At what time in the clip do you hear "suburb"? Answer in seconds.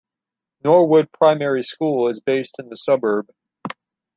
2.75-3.29